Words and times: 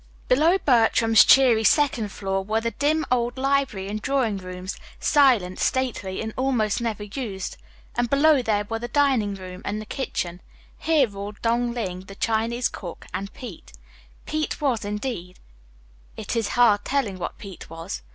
Below 0.29 0.57
Bertram's 0.57 1.23
cheery 1.23 1.63
second 1.63 2.11
floor 2.11 2.43
were 2.43 2.59
the 2.59 2.71
dim 2.71 3.05
old 3.11 3.37
library 3.37 3.87
and 3.87 4.01
drawing 4.01 4.37
rooms, 4.37 4.75
silent, 4.99 5.59
stately, 5.59 6.21
and 6.21 6.33
almost 6.35 6.81
never 6.81 7.03
used; 7.03 7.55
and 7.93 8.09
below 8.09 8.41
them 8.41 8.65
were 8.67 8.79
the 8.79 8.87
dining 8.87 9.35
room 9.35 9.61
and 9.63 9.79
the 9.79 9.85
kitchen. 9.85 10.41
Here 10.79 11.07
ruled 11.07 11.39
Dong 11.43 11.71
Ling, 11.73 11.99
the 11.99 12.15
Chinese 12.15 12.67
cook, 12.67 13.05
and 13.13 13.31
Pete. 13.35 13.73
Pete 14.25 14.59
was 14.59 14.83
indeed, 14.83 15.37
it 16.17 16.35
is 16.35 16.47
hard 16.57 16.83
telling 16.83 17.19
what 17.19 17.37
Pete 17.37 17.69
was. 17.69 18.01